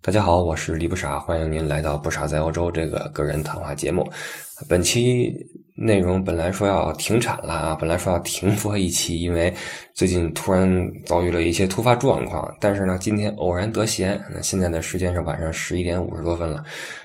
[0.00, 4.08] 大家好，我是李不傻，欢迎您来到不傻在欧洲这个个人谈话节目。
[4.68, 5.34] 本期
[5.74, 9.52] 内容本来说要停产了啊，本来说要停播一期，因为
[9.94, 10.68] 最近突然
[11.04, 12.48] 遭遇了一些突发状况。
[12.60, 16.64] 但是呢，今天偶然得闲，那现在的时间是晚上十一点五十多分了，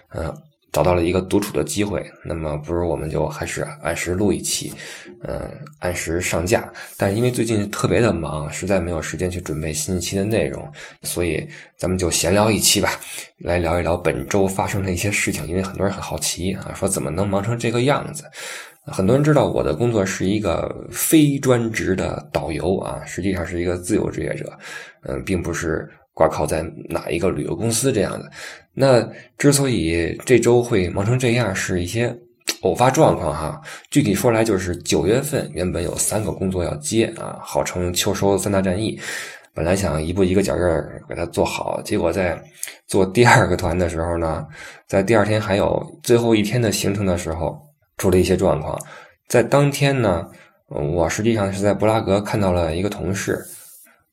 [0.09, 0.31] 嗯。
[0.73, 4.73] 找到了一个独处的机会，那么不如我们就还是按时录一期，
[5.21, 5.39] 嗯，
[5.79, 6.67] 按时上架。
[6.97, 10.67] 但因为最近特别的忙，实在没有时间去准备新一期的内容，
[11.03, 11.47] 所以
[11.77, 12.89] 咱们就闲聊一期吧，
[13.37, 15.47] 来聊一聊本周发生的一些事情。
[15.47, 18.23] 因为很多人很好奇啊，说怎么能忙成这个样子？
[18.85, 24.51] 很多人知道我的工作是一个非专职的导游啊，实际上是一个自由职业者，
[25.03, 25.87] 嗯，并不是。
[26.13, 28.29] 挂靠在哪一个旅游公司这样的？
[28.73, 32.15] 那之所以这周会忙成这样，是一些
[32.61, 33.61] 偶发状况哈。
[33.89, 38.99] 具体说来，就是九月份原本有三个工作要接啊，号称秋收三大战役。
[39.55, 42.41] 本来想一步一个脚印儿给它做好，结果在
[42.87, 44.47] 做第二个团的时候呢，
[44.87, 47.59] 在第二天还有最后一天的行程的时候，
[47.97, 48.79] 出了一些状况。
[49.27, 50.27] 在当天呢，
[50.67, 53.39] 我实际上是在布拉格看到了一个同事。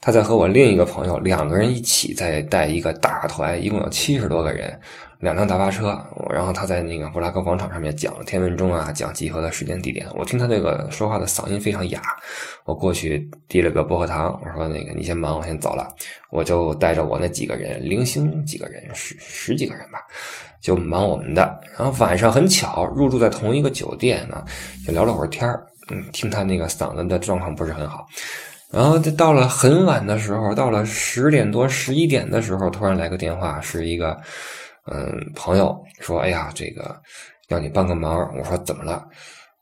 [0.02, 4.80] 他在和我另一个朋友两个人一起在带一个大团，一共有七十多个人，
[5.18, 6.02] 两辆大巴车。
[6.30, 10.06] 然后他在那个布拉格广场上面讲天文钟啊，讲集合的时间地点。
[10.14, 12.00] 我听他那个说话的嗓音非常哑，
[12.64, 15.94] 我过去递了个薄荷糖，我说：“那个你先忙，我先走了。”
[16.32, 19.98] 我就带着我那几个人，零星几个人，十十几个人吧，
[20.62, 21.60] 就忙我们的。
[21.76, 24.42] 然后晚上很巧入住在同一个酒店呢，
[24.86, 28.06] 就聊了会儿天儿嗯，听他那个嗓子的状况不是很好。
[28.70, 34.16] 然后就到了很晚的时候，到了十点多、十一点的时候，突然来个电话，是一个
[34.86, 36.94] 嗯朋友说：“哎呀，这个
[37.48, 39.04] 要你帮个忙。”我说：“怎么了？”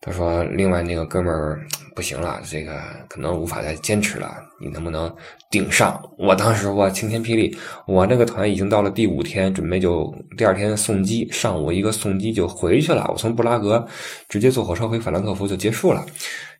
[0.00, 5.12] 他说：“另外那个哥们儿不行了，这个可能无法再坚持了，你能不能
[5.50, 13.08] 顶上？”我当时我晴天霹雳，我那个团已经到了第五天，准备就第二天送机，上午一个送机就回去了。
[13.10, 13.84] 我从布拉格
[14.28, 16.06] 直接坐火车回法兰克福就结束了。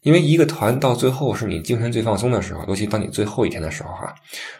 [0.03, 4.15] 因为一个团到最后是你精神最放松的时候，尤其当你最后一天的时候哈，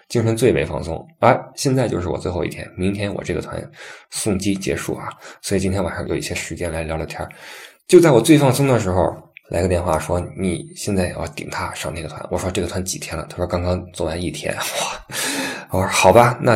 [0.09, 1.05] 精神最为放松。
[1.21, 3.61] 哎，现在就是我最后一天，明天我这个团
[4.11, 5.09] 送机结束啊，
[5.41, 7.27] 所以今天晚上有一些时间来聊聊天
[7.89, 9.17] 就在我最放松的时候，
[9.49, 12.23] 来个电话说你现在要顶他上那个团。
[12.31, 13.27] 我说这个团几天了？
[13.31, 14.55] 他说刚刚做完一天。
[15.71, 16.53] 我， 我说好吧，那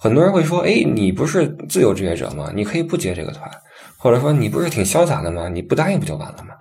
[0.00, 2.50] 很多人会说，哎，你不是自由职业者吗？
[2.52, 3.48] 你可以不接这个团。
[3.96, 5.48] 或者说你不是挺潇洒的吗？
[5.48, 6.54] 你不答应不就完了吗？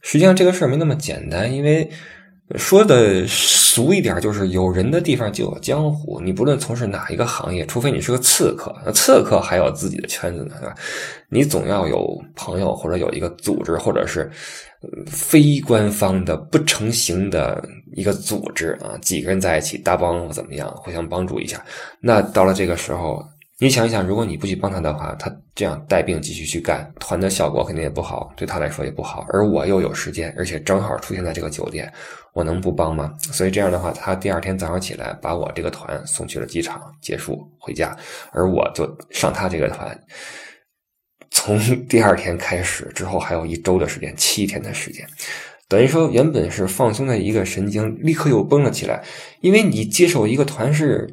[0.00, 1.88] 实际上这个事儿没那么简单，因为
[2.56, 6.20] 说的俗一点，就是有人的地方就有江湖。
[6.20, 10.74] 你不论从事哪一个行业，除非你是个刺客，那刺客还有自己的圈子呢，对吧？
[11.28, 14.30] 你总要有朋友，或者有一个组织，或者是
[15.06, 17.62] 非官方的、不成形的
[17.92, 21.64] 一个组织啊，几个人在一起搭帮怎么样，互相帮助一下。
[22.00, 23.24] 那到了这个时候。
[23.62, 29.26] 你想一想，如果你不去帮他的话，他这样带病继续去干，团的效果肯定也不好，对他来说也不好。
[29.28, 31.92] 而我又有时间，而且正好出现在这个酒店，
[32.32, 33.12] 我能不帮吗？
[33.20, 37.94] 所以这样的话，他第二天早上起来把我这个团送去了机场，结束回家，
[38.32, 39.94] 而我就上他这个团。
[41.30, 45.06] 从第二天开始之后，还有一周的时间，七天的时间，
[45.68, 49.04] 等于说原本是放松的一个神经，立刻又绷了起来，
[49.42, 51.12] 因为你接手一个团是。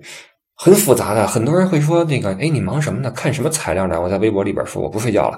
[0.58, 3.12] 很复杂的，很多人会说那个，哎，你忙什么呢？
[3.12, 4.02] 看什么材料呢？
[4.02, 5.38] 我在微博里边说我不睡觉了。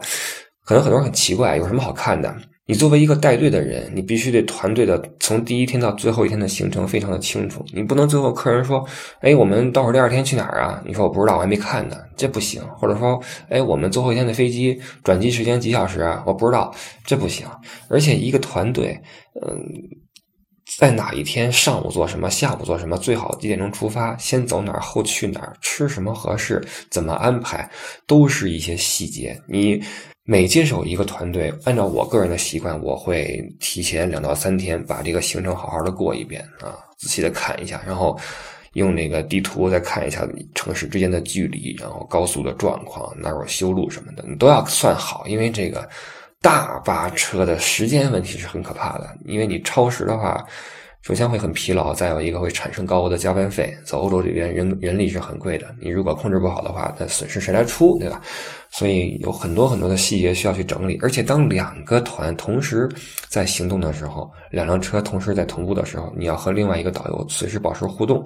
[0.64, 2.34] 可能很多人很奇怪，有什么好看的？
[2.66, 7.66] 你作为一个带队的人，你必须对团队的从第一天到最后一天的行程非常的清楚。
[7.74, 8.86] 你不能最后客人说，
[9.22, 10.82] 哎，我们到时候第二天去哪儿啊？
[10.86, 12.62] 你说我不知道，我还没看呢，这不行。
[12.78, 13.20] 或者说，
[13.50, 16.24] 哎，我们最后一天的飞机转机时间几小时啊？
[16.26, 17.46] 我不知道，这不行。
[17.90, 18.98] 而且一个团队，
[19.42, 19.60] 嗯。
[20.78, 27.70] 在哪一天上午做什么，下午做什么，最好几点钟出发，先走哪儿，后去哪儿，吃什么合适，怎么安排，
[28.06, 29.42] 都是一些细节。
[29.48, 29.82] 你
[30.24, 38.18] 每接手一个团队，按照我个人的习惯，我会提前两到三天把这个行程好好的过一遍啊，仔细的看一下，然后
[38.74, 45.90] 用那个地图再看一下城市之间的距离，然后高速的状况，哪有修路什么的，你都要算好，因为这个。
[46.42, 50.42] 大巴车的时间问题是很可怕的，因为你超时的话，
[51.02, 53.76] 首先会很疲劳，再有一个会产生高额的加班费。
[53.84, 58.22] 在欧洲这边，人人力是很贵的，你如果控制不好的话，那损失谁来出，对吧？
[58.70, 60.98] 所以有很多很多的细节需要去整理。
[61.02, 62.88] 而且当两个团同时
[63.28, 68.26] 在行动的时候，两辆车同时在同步的时候，你要和另外一个导游随时保持互动。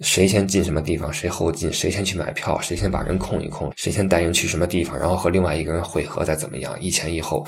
[0.00, 7.46] 谁先进什么地方，谁后进，谁先去买票，谁先把人控一控，谁先带人去什么地方，然后和另外一个人汇合，再怎么样，一前一后，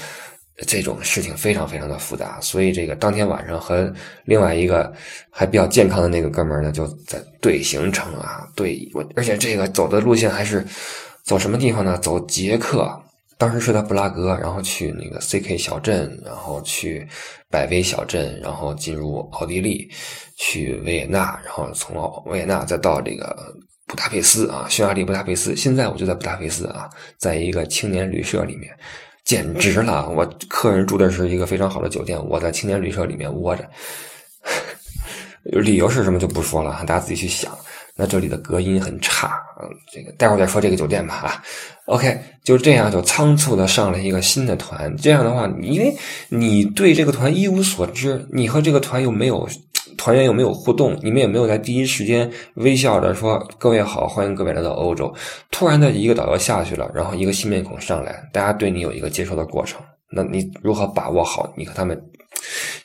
[0.67, 3.93] 这种事情非常非常的复杂，所以这个当天晚上和
[4.25, 4.93] 另外一个
[5.29, 10.65] 还比较健康的那个哥们儿呢，就在对行程啊，对我，而且这个走的路线还是
[11.25, 11.99] 走什么地方呢？
[11.99, 12.89] 走捷克，
[13.39, 17.07] 当时是在布拉格，然后去那个 CK 小镇，然后去
[17.51, 19.91] 百威小镇，然后进入奥地利，
[20.37, 21.97] 去维也纳，然后从
[22.27, 23.55] 维也纳再到这个
[23.87, 25.55] 布达佩斯啊，匈牙利布达佩斯。
[25.55, 26.89] 现在我就在布达佩斯啊，
[27.19, 28.77] 在一个青年旅社里面。
[29.25, 30.09] 简直了！
[30.09, 33.69] 我客人住的是一个非常好的酒店，我在青年旅社里面窝着。
[35.43, 37.51] 理由是什么就不说了，大家自己去想。
[37.97, 41.43] 那这里的隔音很差，嗯，这个待会儿再说这个酒店吧啊。
[41.87, 44.95] OK，就这样就仓促的上了一个新的团。
[44.97, 45.97] 这样的话，因为
[46.29, 49.49] 你对这个团一无所知，你和这个团又没有。
[49.97, 50.99] 团员又没有互动？
[51.03, 55.13] 你们也没有在第一时间微笑着说“各位好，欢迎各位来到欧洲”。
[55.51, 59.81] 突然的一个导游下去了，然后一个新面孔上来，大家对你有一个接受的过程。
[60.11, 61.99] 那你如何把握好你和他们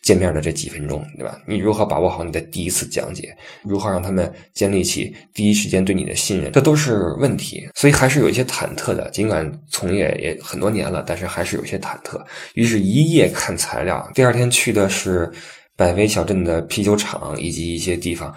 [0.02, 1.40] 见面的这几分钟，对吧？
[1.46, 3.36] 你如何把握好你的第一次讲解？
[3.64, 6.52] 如何让他们建立起第一时间对你的信任？
[6.52, 9.10] 这都是问题，所以还是有一些忐忑的。
[9.12, 12.22] 尽管从业也很多年了，但是还是有些忐忑。
[12.54, 15.32] 于是，一夜看材料，第二天去的是。
[15.78, 18.32] 百威小镇的啤酒厂以及一些地方，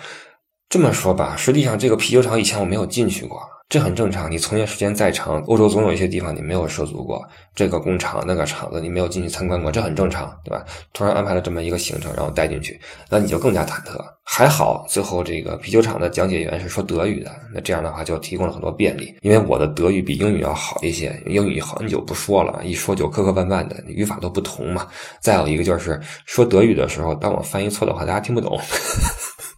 [0.70, 3.38] 这么说吧，实际上这个啤酒厂以前我没有进去过，
[3.74, 4.30] 这很正常。
[4.30, 7.20] 你从业时间再长，欧洲总有一些地方你没有涉足过，
[7.56, 10.64] 这个工厂那个厂子你没有进去参观过，这很正常，对吧？
[10.92, 12.80] 突然安排了这么一个行程，然后带进去，
[13.10, 13.98] 那你就更加忐忑。
[14.22, 19.12] 还好最后这个啤酒厂的讲解员是说德语的，那这样的话就提供了很多便利。
[19.22, 24.86] 因为我的德语比英语要好一些，英语很久不说了，一说就磕磕绊绊的，语法都不同嘛。
[25.20, 28.56] 再有一个就是说德语的时候，当我翻译错的话，大家听不懂。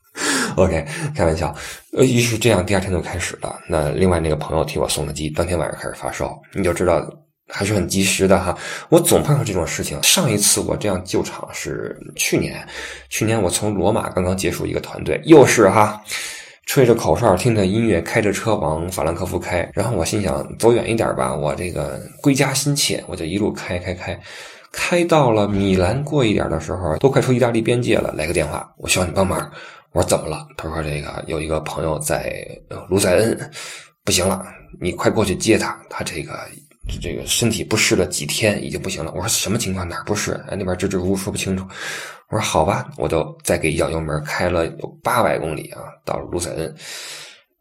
[0.64, 1.54] OK，开玩笑。
[1.92, 3.54] 呃，于是这样，第二天就开始了。
[3.68, 7.06] 那另外那个朋友替我送的机，当天晚上开始发烧，你就知道。
[7.48, 8.58] 还是很及时的哈，
[8.88, 10.02] 我总碰上这种事情。
[10.02, 12.66] 上一次我这样救场是去年，
[13.08, 16.02] 去年我从罗马刚刚结束一个团队，又是哈，
[16.66, 19.70] 吹着口哨，听着音乐，开着车往法兰克福开。
[19.72, 24.20] 然后我心想走远一点吧，我这个归家心切，我就一路开开开，
[24.72, 29.48] 开到了米兰过一点的时候，都快出意大利边界了，来个电话，我需要你帮忙。
[29.96, 30.46] 我说怎么了？
[30.58, 32.46] 他说这个有一个朋友在
[32.90, 33.50] 卢塞恩，
[34.04, 34.44] 不行了，
[34.78, 36.38] 你快过去接他，他这个。
[37.02, 39.10] 这个身体不适了几天，已经不行了。
[39.10, 39.88] 我说什么情况？
[39.88, 40.34] 哪不适？
[40.48, 41.66] 哎，那边支支吾吾说不清楚。
[42.28, 46.72] 我说好吧，我就再给一脚油门，开了有八百公里啊，到了卢塞恩。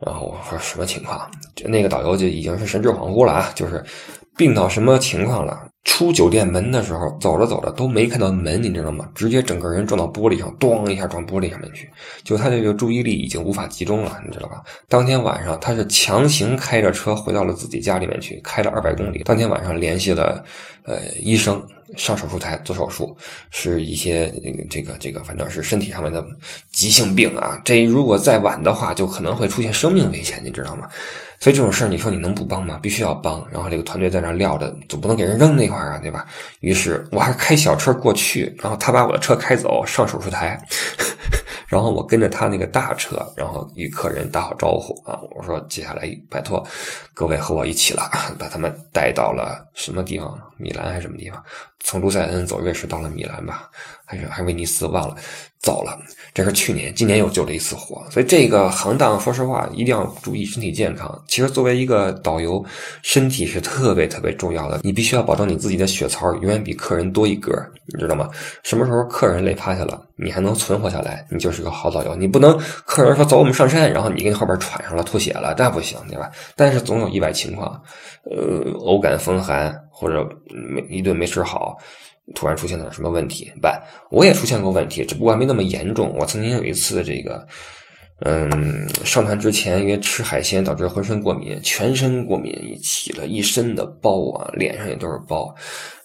[0.06, 1.28] 然后我说什么情况？
[1.56, 3.84] 就那个导游就已经是神志恍惚了啊，就是
[4.38, 5.68] 病到什么情况了？
[5.86, 9.08] 出酒店门的时候，走着走着都没看到门，你知道吗？
[9.16, 11.90] 直接整个人撞到玻璃上，咣一下撞玻璃上面去。
[12.24, 14.64] 就他这个注意力已经无法集中了，你知道吧？
[14.90, 19.24] 当天晚上他是强行开着车回到了自己家里面去，开了二百公里。
[19.24, 20.44] 当天晚上联系了
[20.84, 21.64] 呃医生，
[21.96, 23.16] 上手术台做手术，
[23.52, 24.34] 是一些
[24.70, 26.26] 这个这个反正是身体上面的
[26.72, 27.62] 急性病啊。
[27.64, 30.90] 这如果再晚的话，就可能会出现生命危险，你知道吗？
[31.40, 32.80] 所以这种事儿，你说你能不帮吗？
[32.82, 33.46] 必须要帮。
[33.52, 36.26] 然后这个团队在那撂着，总不能给人扔那块儿啊，对吧？
[36.62, 40.60] 于是我还开小车过去，然后他把我的车开走，上手术台，
[41.68, 45.20] 然后我跟着他那个大车，然后与客人打好招呼啊。
[45.36, 46.66] 我说接下来拜托
[47.14, 48.10] 各位和我一起了，
[48.40, 50.40] 把他们带到了什么地方？
[50.58, 51.44] 米兰还是什么地方？
[51.82, 53.70] 从卢塞恩走瑞士到了米兰吧，
[54.06, 54.86] 还是还是威尼斯？
[54.88, 55.16] 忘了。
[55.60, 55.98] 走了，
[56.32, 61.20] 这是去年，今年又救了一次火，所以这个行当，说实话，一定要注意身体健康。
[61.28, 62.64] 其实作为一个导游，
[63.02, 67.52] 身体是特别特别重要的，你必须要保证你自己的血槽永远比客人多一格，
[67.88, 68.30] 你知道吗？
[68.62, 72.16] 什么时候客人累趴下了，你还能存活下来，你就是个好导游。
[72.16, 76.30] 你不能客人说走，我们上山，然后你跟后边喘上了，吐血了，那不行，对吧？
[76.56, 77.82] 但是总有意外情况，
[78.30, 81.78] 呃，偶感风寒或者没一顿没吃好。
[82.34, 83.52] 突然出现了什么问题？
[83.62, 86.12] 办，我也出现过问题，只不过没那么严重。
[86.18, 87.48] 我曾经有一次，这个，
[88.22, 95.54] 嗯，上团之前因为吃海鲜导致浑身过敏，全身过敏，起了一身的包啊，脸上也都是包，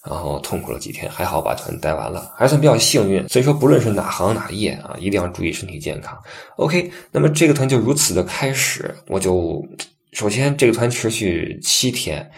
[0.07, 3.27] 然后痛苦了几天，还好把团带完了，还算比较幸运。
[3.27, 6.15] 所以说，不论是哪行哪业啊，一定要注意身体健康。
[6.57, 9.67] OK，那么这个团就如此的开始，我就
[10.13, 12.31] 首先这个团持续七天，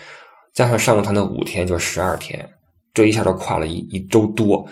[0.52, 2.48] 加上上个团的五天，就十二天。
[2.94, 4.68] 这一下都跨了一一周多，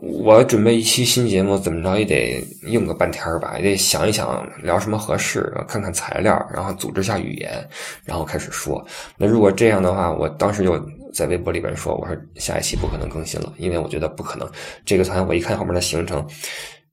[0.00, 2.40] 我准备一期新节目，怎么着也得
[2.70, 7.68] 用个半天吧，也得想一想聊什么合适，看看材料，然后组织下语言，
[8.04, 8.86] 然后开始说。
[9.16, 10.80] 那如果这样的话，我当时就
[11.12, 14.48] 在微博里边说，我说下一期不可能更新了，因为我觉得不可能。
[14.84, 16.24] 这个团我一看后面的行程，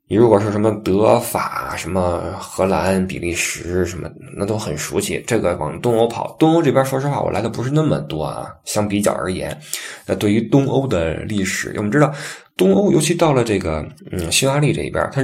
[0.10, 5.22] 你如果是什么德法、什么荷兰、比利时什么，那都很熟悉。
[5.28, 8.48] 这个往东欧跑，东欧这边说实话，我来的不是那么多啊。
[8.64, 9.58] 相比较而言，
[10.06, 12.14] 那对于东欧的历史，我们知道，
[12.56, 15.22] 东欧尤其到了这个嗯匈牙利这一边，它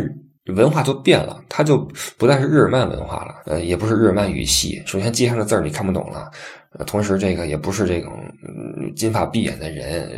[0.53, 1.77] 文化都变了，它就
[2.17, 4.83] 不再是日耳曼文化了，呃，也不是日耳曼语系。
[4.85, 6.29] 首先，街上的字儿你看不懂了。
[6.87, 8.11] 同时，这个也不是这种
[8.95, 10.11] 金发碧眼的人，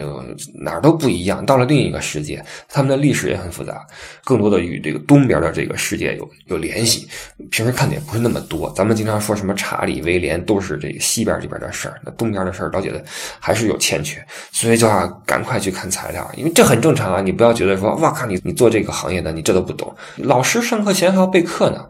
[0.53, 1.45] 哪儿都不一样。
[1.45, 3.85] 到了另一个世界，他们的历史也很复杂，
[4.24, 7.07] 更多的与这个东边的这个世界有有联系。
[7.51, 8.71] 平时看的也不是那么多。
[8.71, 13.03] 咱们经常说什么查理、威廉，都是这个西边这边的事儿，那东边的事儿了解的
[13.39, 17.21] 还是有欠缺，所以就要赶快去看材料，因为这很正常啊。
[17.21, 19.93] 你不要觉得说，哇靠，你你做这个行业的，你这都不懂。
[20.15, 21.85] 老师上课前还要备课呢。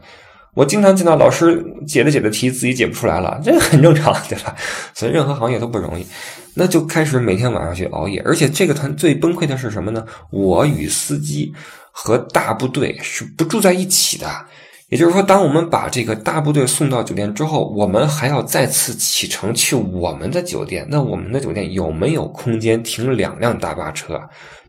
[0.55, 4.55] 我经常见到老师解着解着题自己解不出来了， 这很正常，对吧？
[4.95, 6.07] 所以任何行业都不容易，
[6.55, 8.21] 那就开始每天晚上去熬夜。
[8.25, 10.03] 而且这个团最崩溃的是什么呢？
[10.31, 11.53] 我与司机
[11.91, 14.27] 和大部队是不住在一起的，
[14.87, 20.87] 也就是说，当我们把这个大部队送到酒店之后，我们还要再次启程去我们的酒店。
[20.89, 24.21] 那我们的酒店有没有空间停两辆大巴车？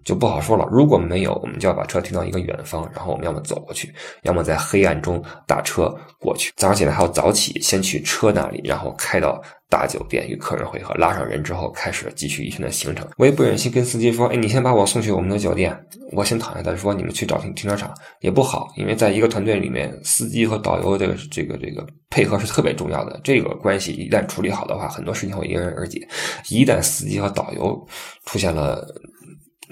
[0.06, 0.66] 就不好说了。
[0.70, 6.52] 如果没有，我们就要把车停到一个远方，然后我们要么走过去，要么在黑暗中打车过去。
[6.56, 13.06] 早上起来还要早起，先去车那里，然后开到大酒店与客人会合，拉上人之后开始继续一天的行程。
[13.16, 15.76] 我也不忍心跟司机说：“哎，你先把我送去我们的酒店，
[16.12, 23.20] 我先躺下再说。”你们去找停停车场也不好，因为在一个团队里面，司机和导游这个这个这个配合是特别重要的。
[23.24, 26.06] 这个关系一旦处理好的话，很多事情会迎刃而解。
[26.48, 27.76] 一旦司机和导游
[28.24, 28.86] 出现了，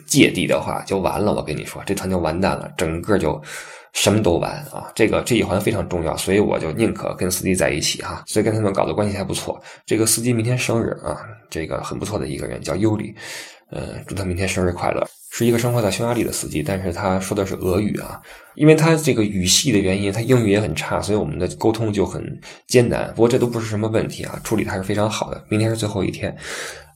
[0.06, 3.40] 芥蒂的话就完了，我跟你说，这团就完蛋了，整个就
[3.92, 4.90] 什么都完啊！
[4.94, 9.60] 这个这一环非常重要，所以我就宁可跟司机在一起哈，所以跟他们搞的关系还不错。
[9.86, 11.16] 这个司机明天生日啊，
[11.48, 13.14] 这个很不错的一个人叫尤里，
[13.70, 15.06] 呃，祝他明天生日快乐。
[15.36, 18.22] 是一个生活在匈牙利的司机，但是他说的是俄语啊，
[18.54, 23.08] 因为他这个语系的原因，他英语也很差，所以我们的沟通就很艰难。
[23.10, 25.44] 不过这都不是什么问题啊，处理的还是非常好的。
[25.48, 26.36] 明天是最后一天。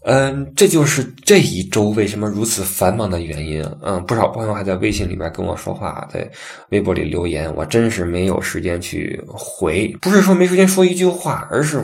[0.03, 3.63] 嗯，这就是这一周为什么如此繁忙的原因。
[3.83, 6.27] 嗯，不少朋友还在微信里面跟我说话，在
[6.71, 9.89] 微博里留言，我真是没有时间去回。
[10.01, 11.83] 不是说没时间说一句话，而是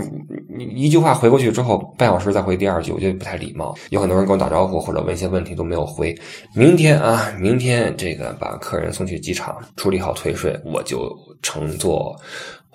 [0.59, 3.75] 一句话回过去之后，半小时再回第二句，我觉得不太礼貌。
[3.90, 6.16] 有很多人跟我打招呼或者问一些问题都没有回。
[6.54, 12.18] 明天啊，明天这个把客人送去机场，处理好退税，我就乘坐。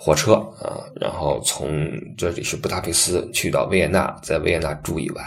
[0.01, 5.25] 火车啊，然后从这里是布达佩斯去到维也纳，在维也纳住一晚，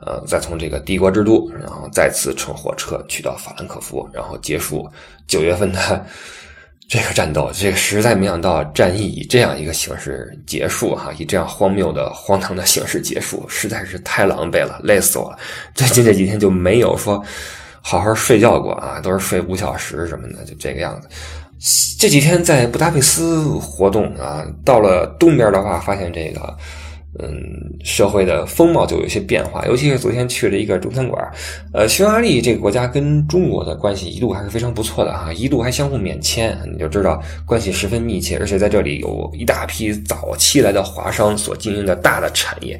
[0.00, 4.88] 呃，再从这个帝国之都，然后再次乘火车去到法兰克福，然后结束
[5.26, 6.06] 九月份的
[6.88, 7.50] 这个战斗。
[7.52, 15.38] 这个实在没想到战役以这样一个形式结束哈，以这样荒谬的、荒唐的形式结束，实在是太狼狈了，累死我了。
[15.74, 17.20] 最近这几天就没有说
[17.82, 21.08] 好好睡觉过啊，都是睡五小时什么的，就这个样子。
[21.98, 26.56] 这几天在布达佩斯活动啊，到了东边的话，发现这个，
[27.18, 27.28] 嗯，
[27.82, 29.66] 社会的风貌就有些变化。
[29.66, 31.20] 尤其是昨天去了一个中餐馆，
[31.72, 38.38] 呃，匈牙利这个国家跟中国的关系一度还是非常不错的哈，一度还相互免签，你就知道关系十分密切。
[38.38, 42.78] 而且在这里有一大批早期来的华商所经营的大的产业，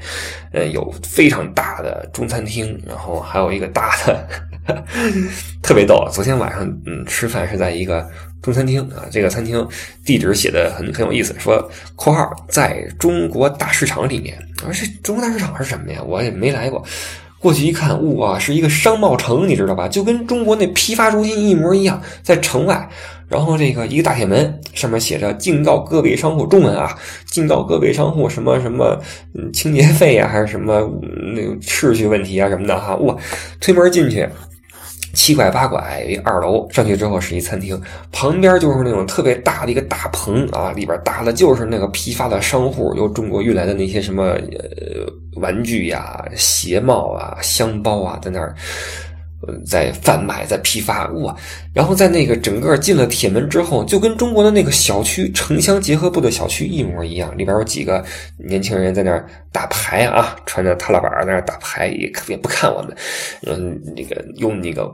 [0.53, 4.25] 呃，有非常大的中餐厅，然后还有一个大的，
[5.63, 6.09] 特别逗。
[6.13, 8.09] 昨天晚上嗯吃饭是在一个。
[8.41, 9.67] 中餐厅啊，这个餐厅
[10.05, 14.39] 地址写的很很有意思，说（括号在中国大市场里面）。
[14.65, 16.01] 我说这中国大市场是什么呀？
[16.07, 16.83] 我也没来过。
[17.41, 19.89] 过去一看，哇，是一个商贸城，你知道吧？
[19.89, 22.89] 就跟中国那批发中心一模一样，在城外。
[23.29, 26.97] 然后这个一个大铁门上面写着“警告各位商户”，中文啊
[27.27, 28.99] ，“警告各位商户”什么什么，
[29.35, 30.81] 嗯，清洁费呀，还是什么
[31.35, 32.95] 那个秩序问题啊什么的哈。
[32.97, 33.17] 哇，
[33.61, 34.27] 推门进去。
[35.19, 37.79] 七拐八拐，一二楼上去之后是一餐厅，
[38.13, 48.55] 旁边就是那种特别大的一个大棚啊，里边搭的就是那个批发的商户，由中国运来的那些什么呃玩具呀、鞋帽啊、箱包啊，在那儿。
[49.65, 51.35] 在贩卖，在批发，哇！
[51.73, 57.31] 然后在那个整个进了铁门之后，就跟中国的那个小区城乡结合部的小区一模一样。
[57.39, 58.05] 里边有几个
[58.37, 62.97] 年轻人在那儿打牌啊，穿着踏拉板在那儿打牌，也也不看我们。
[63.47, 64.93] 嗯，那个用那个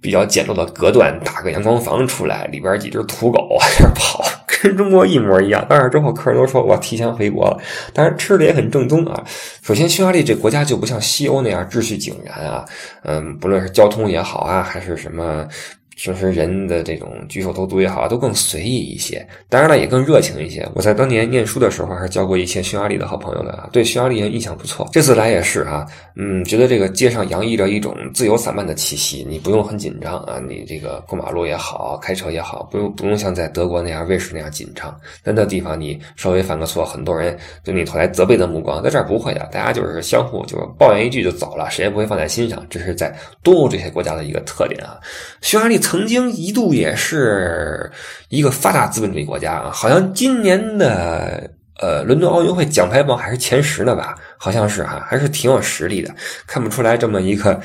[0.00, 4.24] 比较简陋的隔断打个阳光房出来，里边几只土狗在那跑。
[4.64, 7.58] 跟中国一模一样，到那之后，客人都说我提前回国了。
[7.92, 9.22] 当然吃的也很正宗啊。
[9.60, 12.64] 首先，匈牙利这国家就不像西欧那样秩序井然啊。
[13.02, 15.46] 嗯，不论是交通也好啊，还是什么
[15.96, 19.26] 平时人的这种举手投足也好，都更随意一些。
[19.48, 20.68] 当然了，也更热情一些。
[20.74, 24.88] 我在当年念书的时候，还是交过一些匈牙利的好朋友的，对匈牙利人印象不错。
[24.92, 25.86] 这次来也是啊，
[26.16, 34.94] 嗯，觉得这个街上洋溢着一种自由散漫的气息，你不用很紧张啊，你这个过马路也好，开车也好，不用不用像在德国那样、瑞士那样紧张。
[35.22, 42.66] 在那地方，你稍微犯个错，很多人对你投来责备的目光，在这儿不会的，大家就是相互就是抱怨一句就走了，谁也不会放在心上。
[42.68, 44.98] 这是在东欧这些国家的一个特点啊。
[45.40, 47.92] 匈牙利曾经一度也是
[48.30, 54.16] 一个发达资本主义国家啊，好像今年的呃伦敦奥运会奖牌榜还是前十呢吧。
[54.44, 56.14] 好像是哈，还是挺有实力的，
[56.46, 57.58] 看不出来这么一个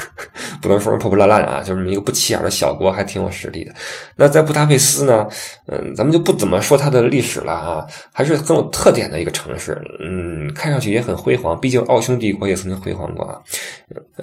[0.62, 3.74] 不能说破破烂烂啊，就这么一个不起眼的小国，还挺有实力的。
[4.16, 5.28] 那在布达佩斯呢，
[5.66, 13.38] 嗯，咱们就不怎么说它的历史了啊，还是很有特点的一个城市，嗯，看上去也很辉煌，毕竟奥匈帝国也曾经辉煌过啊，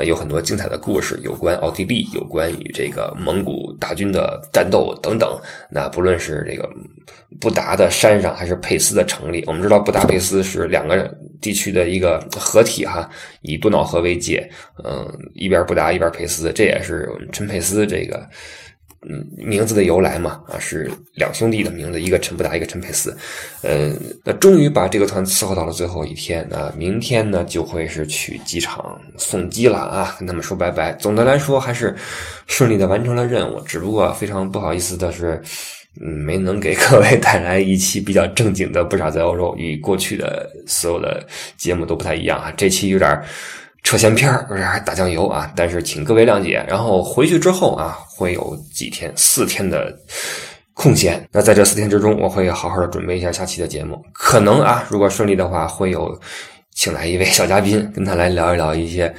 [0.04, 5.39] 有很多精彩的故事，有关奥地利，有关于这个蒙古大军的战斗等等。
[5.70, 6.68] 那不论是这个
[7.39, 11.99] 布达的山上，还是佩斯的城里，我们知道布达佩斯是两个地区的一。
[12.00, 13.10] 一个合体哈，
[13.41, 14.50] 以多瑙河为界，
[14.86, 18.25] 嗯，一边布达一边佩斯，这也是陈佩斯这个
[19.10, 23.13] 嗯名字的由来嘛啊，是两兄弟的名字，一个陈布达，一个陈佩斯，
[23.63, 30.94] 嗯，那终于把这个团伺候到了最后一天，那明天呢就会是去机场送机了啊，跟他们说拜拜。
[30.94, 31.94] 总的来说还是
[32.48, 35.41] 顺利的完成了任务，只不过非常不好意思的是。
[36.01, 41.25] 嗯，没能给 各位带来一期比较正经的《不傻在欧洲》，与过去的所有的
[41.58, 42.53] 节目都不太一样啊。
[42.56, 43.22] 这期有点
[43.84, 46.65] 扯闲篇儿，有点打酱油啊，但是请各位谅解。
[46.68, 49.94] 然后回去之后啊，会有几天四天的
[50.74, 51.27] 空闲。
[51.32, 54.01] 那在这四天之中，我会好好的准备一下下期的节目。
[54.13, 56.18] 可能啊，如果顺利的话，会有
[56.74, 59.13] 请来一位小嘉宾，跟他来聊一聊一些。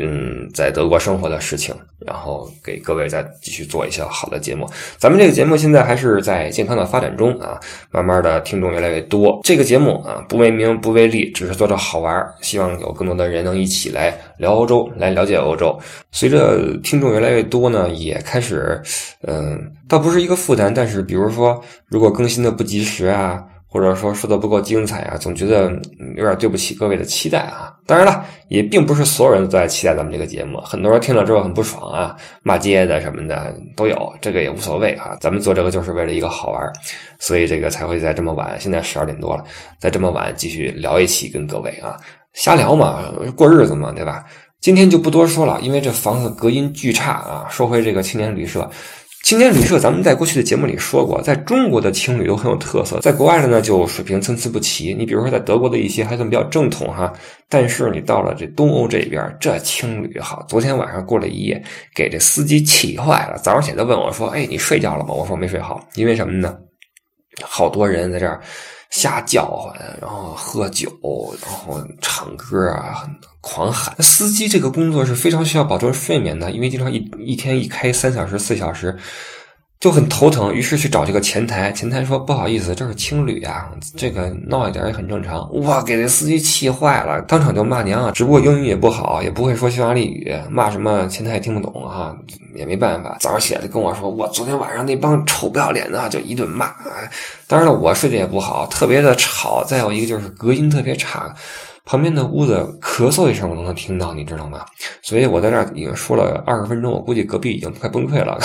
[0.00, 4.66] 嗯，在德国生活的事情，然后给各位再继续做一些好的节目。
[4.98, 9.40] 咱们这个节目现在还是在健康的发展中啊，慢慢的听众越来越多。
[9.44, 15.78] 这个节目啊，不为名不为利，只是做着好玩希望有更多的人能一起来聊欧洲，来了解欧洲。
[16.10, 18.80] 随着听众越来越多呢，也开始，
[19.26, 23.44] 嗯，倒不是一个负担，但是比如说，如果更新的不及时啊。
[23.72, 25.72] 或者说说的不够精彩啊，总觉得
[26.14, 27.74] 有点对不起各位的期待啊。
[27.86, 35.16] 当然了，也并不是所有人都在期待咱们这个节目，很多人听了之后很不爽啊，骂街的什么的都有，这个也无所谓啊。
[35.22, 36.70] 咱们做这个就是为了一个好玩，
[37.18, 39.42] 所以这个才会在这么晚，现在十二点多了，
[39.80, 41.96] 在这么晚继续聊一期跟各位啊
[42.34, 43.02] 瞎聊嘛，
[43.34, 44.22] 过日子嘛，对吧？
[44.60, 47.46] 今天就不多说了，因为这房子隔音巨差啊。
[47.50, 48.70] 说回这个青年旅社。
[49.22, 54.92] 青年旅社，咱们在过去的节目里说过，在中国的青旅都很有特色，在国外的呢就水平参差不齐。
[54.92, 57.12] 你比如说，在德国的一些还算比较正统哈，
[57.48, 61.62] 但是你到了这东欧这边，这青旅好，昨天晚上过了一夜，
[61.94, 63.38] 给这司机气坏了。
[63.38, 66.58] 早上起来问我说：“哎，你睡觉了吗？”我说：“没睡好，因为什么呢？
[67.42, 68.40] 好多人在这儿。”
[68.92, 70.86] 瞎叫唤，然后喝酒，
[71.42, 73.02] 然后唱歌啊，
[73.40, 73.92] 狂喊。
[74.00, 78.96] 司机这个工作是非常需要保证睡眠的，因为经常一一天一开三小时、四小时。
[79.82, 81.72] 就很头疼，于是去找这个前台。
[81.72, 88.12] 前台说：“不好意思，这是青旅啊，这个闹一点也很正常。”哇，给这司机气坏了，当场就骂娘啊！
[88.14, 92.16] 只不过英语也不好，也不会说匈牙利语，骂什么前台也听不懂哈，
[92.54, 93.16] 也没办法。
[93.18, 96.72] 早上起来就跟我说：“我昨天晚上那帮臭不要脸的，就一顿骂。”
[97.48, 99.64] 当然了，我睡得也不好，特别的吵。
[99.64, 101.34] 再有一个就是隔音特别差，
[101.84, 104.64] 旁边的屋子咳嗽一声我都能听到，你知道吗？
[105.02, 108.38] 所以我在这已经说了二十分钟，我估计隔壁已经快崩溃了。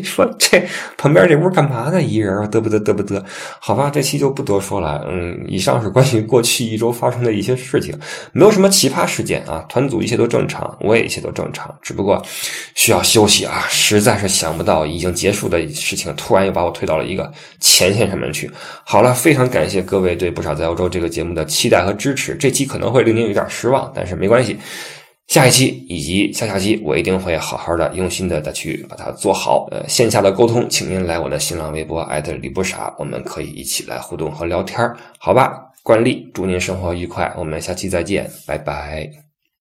[0.04, 0.62] 说这
[0.96, 2.02] 旁边这屋干嘛呢？
[2.02, 3.22] 一人嘚不嘚嘚不嘚？
[3.60, 5.04] 好吧，这期就不多说了。
[5.08, 7.98] 嗯，以上是关于过去一周发生的一些事情，
[8.32, 9.64] 没有什么奇葩事件啊。
[9.68, 12.22] 团组一切都正常，我也一切都正常，只不过
[12.74, 13.64] 需要休息啊。
[13.68, 17.30] 实在是想不到已经结束的事情，突然又把我推到了一个
[17.60, 18.50] 前线上面去。
[18.84, 22.34] 好了，非常感谢各位对不少在欧洲这个节目的期待和支持。
[22.34, 24.58] 这期可能会令您有点失望，但是没关系。
[25.28, 29.68] 下一期以及下下期，我一定会好好的、用心的再去把它做好。
[29.70, 35.52] 呃，线下的沟通，请您来我的新浪微博艾特李不傻，我们可以一起来互动和聊天好吧？
[35.82, 39.27] 惯例，祝您生活愉快，我们下期再见，拜拜。